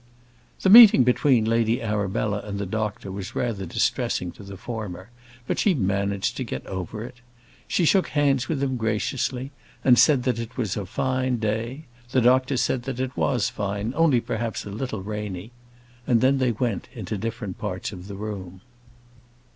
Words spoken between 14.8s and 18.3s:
rainy. And then they went into different parts of the